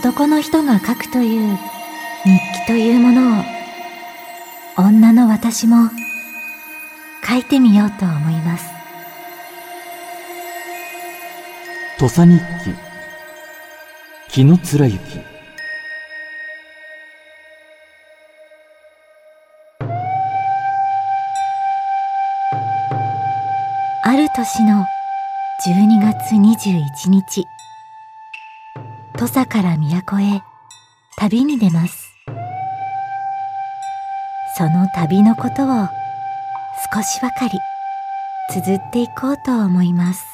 [0.00, 1.58] 男の人が書くという
[2.24, 3.44] 日記というものを
[4.78, 5.90] 女の私も
[7.28, 8.64] 書いてみようと思います。
[11.98, 12.74] 土佐日記。
[14.30, 15.20] 紀の貫之
[24.02, 24.86] ある年の
[25.66, 27.46] 12月21日
[29.20, 30.42] 土佐から都へ
[31.18, 32.10] 旅に出ます。
[34.56, 35.88] その旅のことを
[36.94, 37.50] 少しばかり
[38.50, 40.24] 綴っていこうと思います。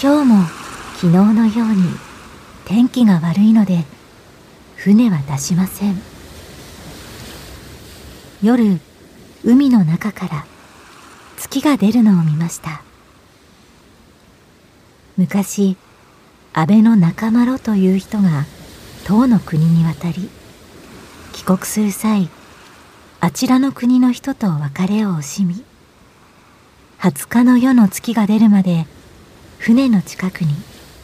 [0.00, 0.44] 今日も
[0.94, 1.88] 昨日のように
[2.66, 3.82] 天気が悪いので
[4.76, 6.00] 船は出しません。
[8.44, 8.80] 夜
[9.44, 10.46] 海の中から
[11.36, 12.82] 月が出るのを見ました。
[15.16, 15.76] 昔
[16.52, 18.44] 安倍の中丸という人が
[19.04, 20.28] 唐の国に渡り
[21.32, 22.28] 帰国する際
[23.20, 25.64] あちらの国の人と別れを惜しみ
[26.98, 28.86] 20日の夜の月が出るまで
[29.58, 30.54] 船の近くに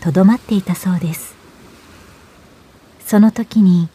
[0.00, 1.34] とどまっていたそうです。
[3.06, 3.88] その時に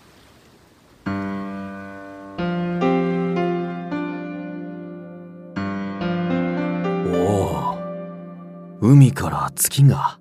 [8.89, 10.17] 海から月が。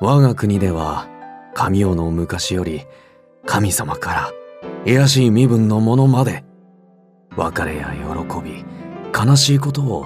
[0.00, 1.08] 我が国では
[1.52, 2.82] 神代の昔より
[3.44, 4.30] 神様から
[4.84, 6.44] 卑しい身分の者まで
[7.34, 8.64] 別れや喜び
[9.12, 10.04] 悲しいことを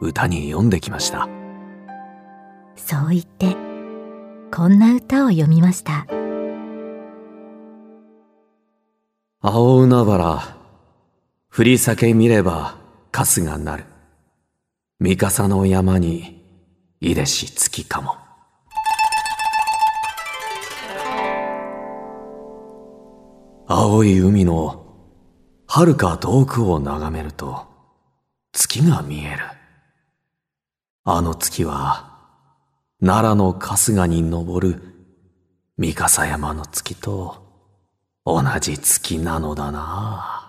[0.00, 1.28] 歌に読んできました。
[2.76, 3.56] そう言って
[4.54, 6.06] こんな歌を読みました
[9.42, 10.56] 「青海原
[11.52, 12.76] 降り裂け見れば
[13.12, 13.84] 春日なる。
[14.98, 16.35] 三笠の山に
[17.00, 18.16] いでし月かも。
[23.68, 24.86] 青い海の
[25.66, 27.66] 遥か遠くを眺めると
[28.52, 29.44] 月が見える。
[31.04, 32.16] あの月は
[33.00, 34.82] 奈良の春日に登る
[35.76, 37.44] 三笠山の月と
[38.24, 39.80] 同じ月なのだな
[40.42, 40.45] あ。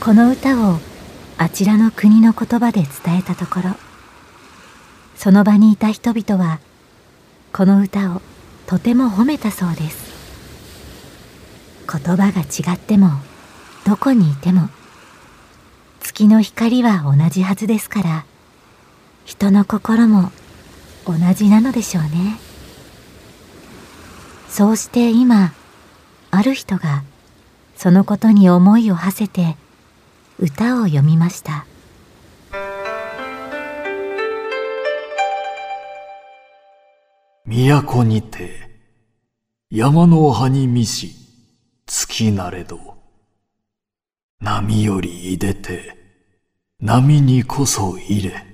[0.00, 0.78] この歌を
[1.36, 3.76] あちらの国の言葉で伝えたところ
[5.14, 6.58] その場にいた人々は
[7.52, 8.22] この歌を
[8.66, 10.10] とても褒めたそうです。
[11.86, 13.10] 言葉が違っても
[13.84, 14.70] どこにいても
[16.00, 18.24] 月の光は同じはずですから
[19.26, 20.30] 人の心も
[21.06, 22.38] 同じなのでしょうね。
[24.48, 25.52] そうして今
[26.30, 27.02] ある人が
[27.76, 29.56] そのことに思いを馳せて
[30.42, 31.66] 歌を読みました。
[37.44, 38.70] 都にて
[39.70, 41.14] 山の葉に見し
[41.86, 42.78] 月なれど
[44.40, 45.98] 波よりいでて
[46.80, 48.46] 波にこそ入れ。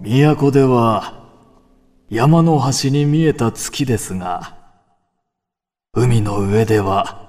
[0.00, 1.26] 都では
[2.10, 4.61] 山の端に見えた月ですが
[5.94, 7.28] 海の上では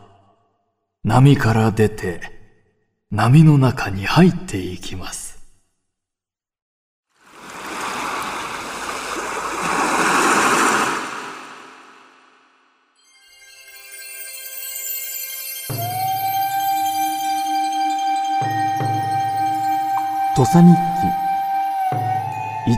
[1.03, 2.21] 波から出て
[3.11, 5.37] 波の中に入っていきます。
[20.37, 20.73] 土佐日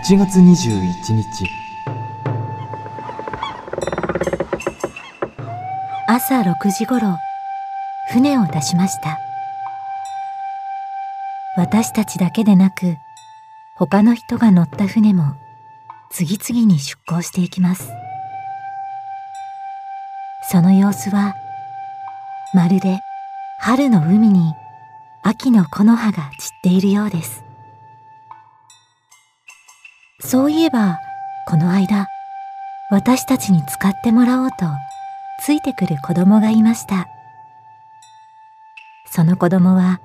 [0.09, 1.64] 記1月21日
[6.15, 7.17] 朝6時ごろ
[8.09, 9.19] 船を出しました。
[11.57, 12.95] 私たちだけでなく
[13.75, 15.35] 他の人が乗った船も
[16.09, 17.91] 次々に出港していきます。
[20.49, 21.35] その様子は
[22.53, 23.01] まるで
[23.59, 24.53] 春の海に
[25.21, 27.43] 秋の木の葉が散っているようです。
[30.21, 30.97] そういえば
[31.49, 32.07] この間
[32.89, 34.55] 私たちに使ってもらおうと
[35.45, 37.07] ついてくる子供がいました。
[39.05, 40.01] その子供は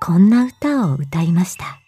[0.00, 1.78] こんな歌を歌いました。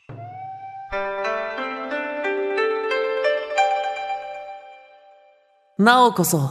[5.78, 6.50] なおこそ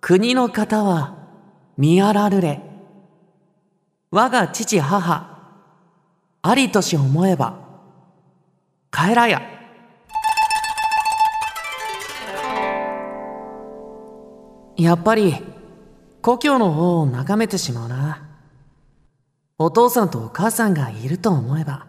[0.00, 1.16] 国の方は
[1.76, 2.60] 見あらるれ。
[4.10, 5.38] 我が父母
[6.42, 7.60] ありとし思えば
[8.90, 9.57] 帰らや。
[14.78, 15.34] やっぱり
[16.22, 18.22] 故郷の方を眺めてしまうな。
[19.58, 21.88] お父さんとお母さんがいると思えば。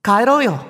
[0.00, 0.64] 帰ろうよ。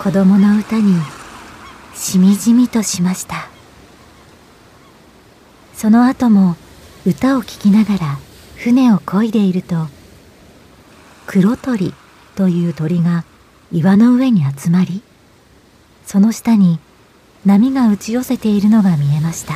[0.00, 0.96] 子供の歌に
[1.94, 3.48] しみじみとしました。
[5.74, 6.56] その後も
[7.06, 8.18] 歌を聴きながら
[8.56, 9.86] 船を漕いでいると
[11.26, 11.94] 黒鳥
[12.36, 13.24] という鳥が
[13.72, 15.02] 岩の上に集まり
[16.04, 16.78] その下に
[17.44, 19.54] 波が打ち寄せているのが見えました。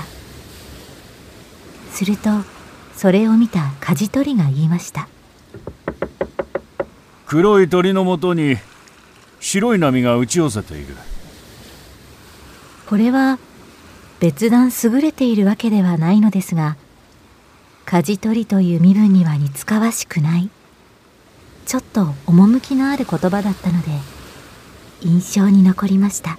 [1.92, 2.30] すると
[2.96, 5.08] それを見た舵取りが言いました。
[7.26, 8.56] 黒い鳥のもとに
[9.38, 10.96] 白い波が打ち寄せている。
[12.86, 13.38] これは
[14.18, 16.76] 別段優れているわけではないのですが
[17.86, 20.50] 舵取りという身分には似つかわしくない
[21.70, 23.90] ちょっと趣のある言葉だったので
[25.02, 26.36] 印象に残りました。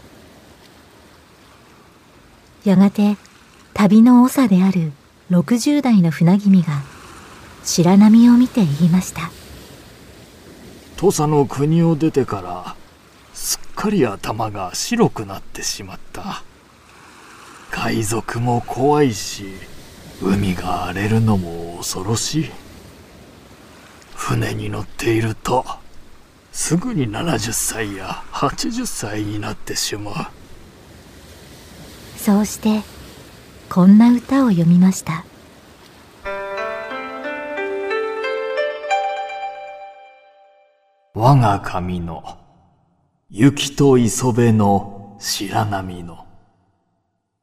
[2.66, 3.16] やがて
[3.74, 4.92] 旅の長である
[5.30, 6.83] 60代の船君が
[7.63, 9.31] 白波を見て言いました。
[10.98, 12.75] 土佐の国を出てから
[13.33, 16.44] すっかり頭が白くなってしまった。
[17.72, 19.45] 海賊も怖いし
[20.22, 22.51] 海が荒れるのも恐ろしい。
[24.31, 25.66] 船に乗っていると
[26.54, 30.13] すぐに70歳や80歳になってしまう。
[32.18, 32.81] そうして
[33.69, 35.25] こんな歌を読みました。
[41.13, 42.38] 我が神の
[43.30, 46.25] 雪と磯辺の白波の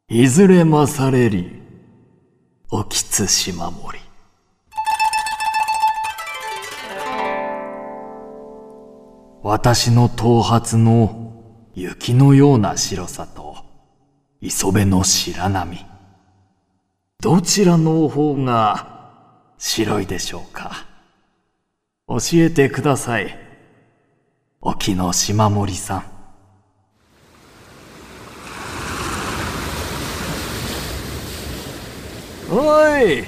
[0.08, 1.60] いずれ勝れり
[2.70, 4.07] おきつ島森
[9.42, 11.32] 私の頭髪の
[11.74, 13.56] 雪のような白さと
[14.40, 15.86] 磯辺の白波。
[17.22, 19.12] どちらの方が
[19.56, 20.86] 白いでしょうか？
[22.08, 23.38] 教えてください。
[24.60, 26.04] 沖の島森さん。
[32.50, 33.24] おい！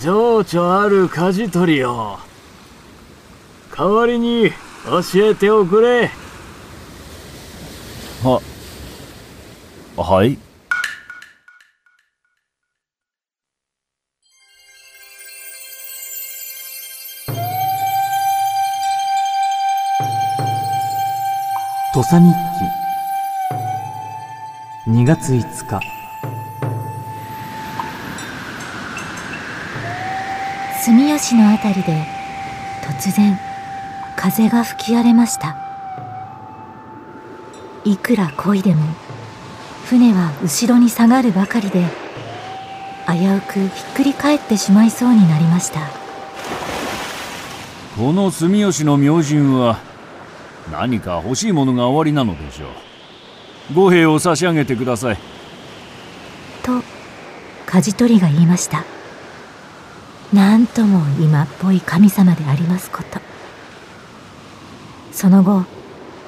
[0.00, 2.18] 情緒ある舵取りよ
[3.76, 4.50] 代わりに
[4.88, 5.00] 教
[5.30, 6.10] えておくれ。
[8.22, 8.40] は
[9.96, 10.38] はい。
[21.92, 22.32] 土佐日
[24.86, 24.90] 記。
[24.90, 25.80] 2月5日。
[30.82, 32.06] 住吉のあたりで
[32.82, 33.38] 突然
[34.20, 35.56] 風が吹き荒れました。
[37.84, 38.82] いくら漕いでも
[39.86, 41.84] 船は後ろに下がるばかりで
[43.06, 45.82] 危うくひっくり返ってしまいそうになりました。
[47.96, 49.78] この住吉の明神は
[50.72, 53.74] 何か欲しいものがおありなのでしょう。
[53.74, 55.18] 五兵を差し上げてください。
[56.64, 56.82] と
[57.66, 58.84] 舵取りが言いました。
[60.32, 63.27] なんとも今っぽい神様でありますこと
[65.18, 65.64] その後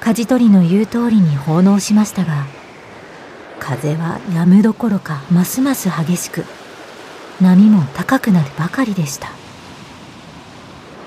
[0.01, 2.45] 舵取りの言う通りに奉納しましたが
[3.57, 6.43] 風は止むどころかますます激しく
[7.39, 9.29] 波も高くなるばかりでした。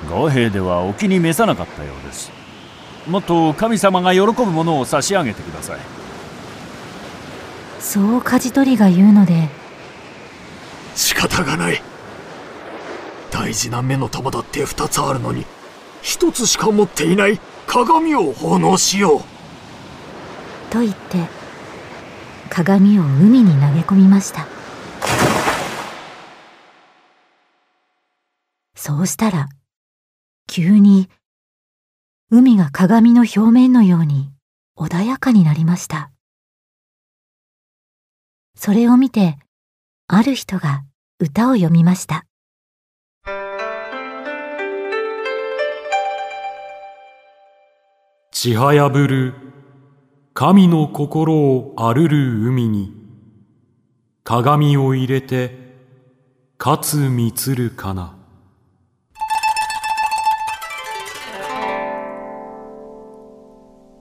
[0.08, 2.32] 五兵ではお気に召さなかったようです。
[3.06, 5.80] もっと神様が喜ぶものを差し上げてください。
[7.80, 9.50] そう舵取りが言うので
[10.94, 11.82] 仕方がない。
[13.30, 15.44] 大事な目の玉だって2つあるのに
[16.02, 19.20] 1つしか持っていない鏡を奉納しよう。
[20.70, 21.28] と言って
[22.50, 24.46] 鏡を海に投げ込みました。
[28.74, 29.48] そうしたら
[30.46, 31.08] 急に
[32.30, 34.30] 海が鏡の表面のように
[34.76, 36.10] 穏やかになりました。
[38.56, 39.38] それを見て
[40.06, 40.84] ある人が
[41.18, 42.24] 歌を読みました。
[48.44, 49.34] ちはやぶる。
[50.34, 52.92] 神の心をあるる海に。
[54.22, 55.78] 鏡を入れて
[56.58, 58.14] かつみつるかな。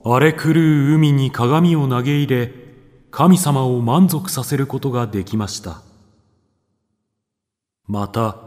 [0.04, 2.52] 荒れ狂う海に鏡を投げ入れ
[3.12, 5.84] 神様を満足させることができました。
[7.88, 8.40] また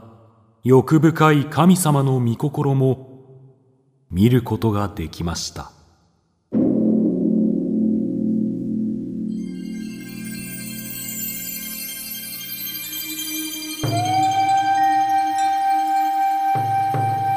[0.63, 3.49] 欲深い神様の御心も
[4.11, 5.73] 見ることができました。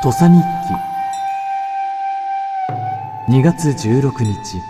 [0.02, 0.42] 土佐日
[3.28, 3.34] 記。
[3.34, 4.62] 2月16日。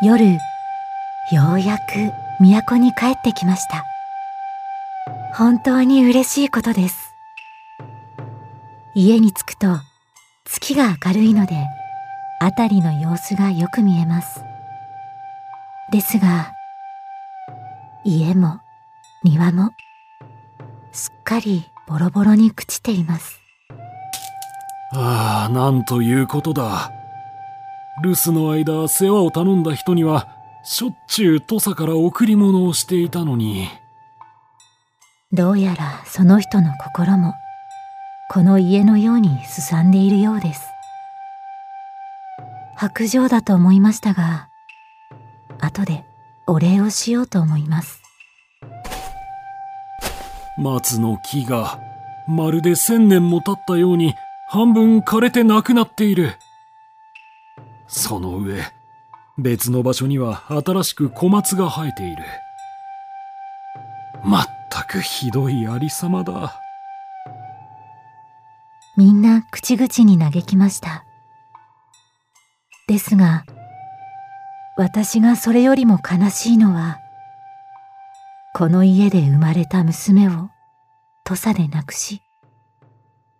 [0.00, 0.38] 夜
[1.32, 3.84] ようやく都に帰ってきました。
[5.34, 7.12] 本当に嬉しいことです。
[8.94, 9.66] 家に着くと
[10.44, 11.66] 月が明るいので
[12.40, 14.44] 辺りの様子がよく見えます。
[15.90, 16.52] ですが
[18.04, 18.60] 家も
[19.22, 19.70] 庭も
[20.92, 23.40] すっかりボロボロに朽ちています。
[24.92, 26.90] ああなんということだ。
[28.02, 30.28] 留守の間世話を頼んだ人には
[30.64, 33.68] しょっちゅう土佐から贈り物をしていたのに。
[35.32, 37.34] どうやらその人の心も
[38.30, 40.70] この家のようにすさんでいるようです。
[42.80, 44.48] 白状だと思いましたが
[45.58, 46.06] 後で
[46.46, 47.99] お礼をしようと思います
[50.60, 51.80] 松の木が
[52.28, 54.14] まるで千年も経ったように
[54.46, 56.34] 半分枯れてなくなっている。
[57.88, 58.62] その上
[59.38, 62.24] 別の場所には新しく小松が生えている。
[64.22, 66.60] まったくひどいありさまだ。
[68.96, 71.04] みんな口々に嘆きました。
[72.86, 73.44] ですが
[74.76, 76.98] 私がそれよりも悲しいのは
[78.52, 80.50] この家で生まれた娘を
[81.24, 82.20] 土佐で亡くし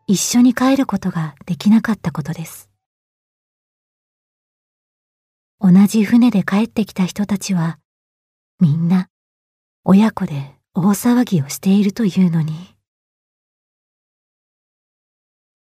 [0.07, 2.71] 一緒に帰ることができなかったことです。
[5.61, 7.79] 同じ船で帰ってきた人たちは
[8.61, 9.09] みんな
[9.85, 12.55] 親子で大騒ぎをしているというのに。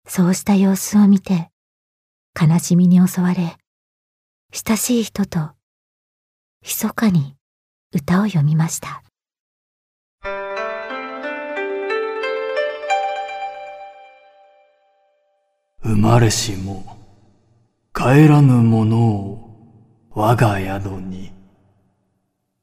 [0.08, 1.50] そうした様子を見て
[2.40, 3.58] 悲しみに襲われ
[4.52, 5.52] 親しい人と
[6.62, 7.36] 密かに
[7.94, 9.04] 歌を読みました。
[15.94, 16.98] 生まれしも
[17.94, 21.32] 帰らぬ者を我が宿に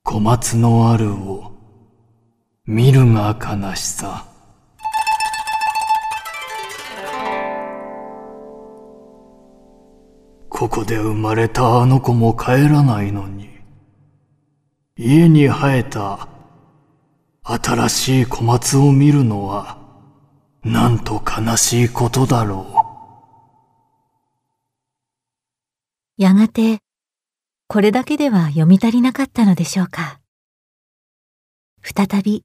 [0.02, 1.52] 小松のあるを
[2.66, 4.26] 見るが悲しさ。
[10.49, 13.49] ここで生まれたあの子も帰らないのに
[14.96, 16.28] 家に生えた
[17.44, 19.78] 新しい小松を見るのは
[20.64, 22.79] なんと悲しいことだろう。
[26.20, 26.80] やがて
[27.66, 30.20] これだけでは読み足りなかったのでしょうか。
[31.82, 32.44] 再び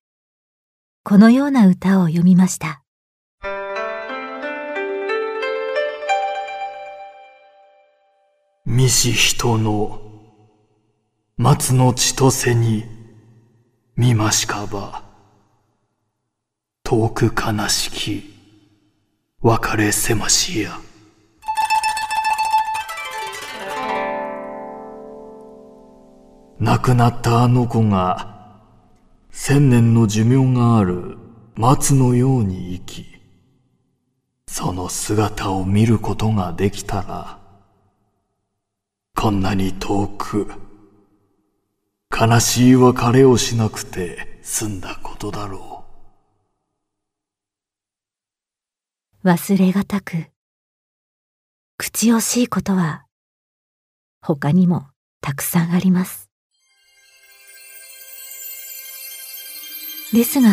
[1.03, 2.83] このような歌を読みました。
[8.65, 9.99] 見し人の
[11.35, 12.85] 松の千歳に
[13.97, 15.03] 見ましかば。
[16.85, 18.33] 遠く悲しき
[19.41, 20.84] 別れせましや。
[26.59, 28.33] 亡くなったあの子が
[29.29, 31.17] 千年の寿命がある
[31.55, 33.05] 松のように生き
[34.47, 37.39] その姿を見ることができたら
[39.15, 40.49] こんなに遠く
[42.09, 45.85] 悲しい別れをしなくて済んだことだろ
[49.23, 49.27] う。
[49.27, 50.27] 忘れがたく
[51.77, 53.05] 口惜しいことは
[54.21, 54.87] 他にも
[55.19, 56.24] たくさんあります。
[60.13, 60.49] ですが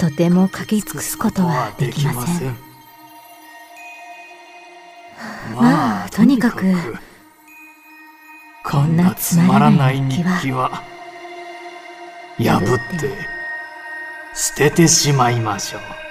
[0.00, 2.56] とても書き尽くすことはできません。
[5.54, 6.64] まあとにかく
[8.64, 10.82] こんなつまらない日記は
[12.38, 13.10] 破って
[14.34, 16.03] 捨ててしまいましょう